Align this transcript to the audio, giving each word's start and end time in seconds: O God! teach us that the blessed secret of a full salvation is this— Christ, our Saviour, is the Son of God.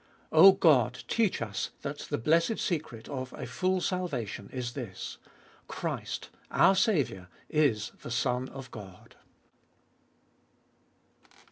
O 0.31 0.53
God! 0.53 1.03
teach 1.07 1.43
us 1.43 1.69
that 1.83 1.99
the 2.09 2.17
blessed 2.17 2.57
secret 2.57 3.07
of 3.07 3.33
a 3.33 3.45
full 3.45 3.79
salvation 3.81 4.49
is 4.51 4.73
this— 4.73 5.19
Christ, 5.67 6.31
our 6.49 6.75
Saviour, 6.75 7.27
is 7.49 7.91
the 8.01 8.09
Son 8.09 8.49
of 8.49 8.71
God. 8.71 9.15